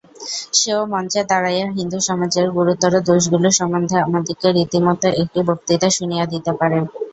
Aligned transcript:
সেও 0.53 0.81
মঞ্চে 0.91 1.21
দাঁড়াইয়া 1.29 1.67
হিন্দুসমাজের 1.77 2.47
গুরুতর 2.57 2.93
দোষগুলি 3.07 3.49
সম্বন্ধে 3.59 3.97
আমাদিগকে 4.05 4.47
রীতিমত 4.51 5.01
একটি 5.21 5.39
বক্তৃতা 5.49 5.89
শুনিয়া 5.97 6.25
দিতে 6.33 6.51
পারে। 6.59 6.77